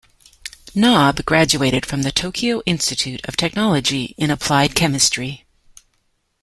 [0.73, 5.45] Nob graduated from the Tokyo Institute of Technology in applied chemistry.